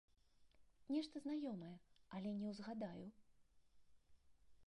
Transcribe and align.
Нешта 0.95 1.15
знаёмае, 1.25 1.75
але 2.19 2.29
не 2.39 2.47
ўзгадаю! 2.53 3.05